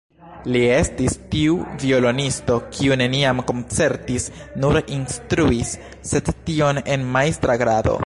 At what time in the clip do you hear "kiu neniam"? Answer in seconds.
2.77-3.43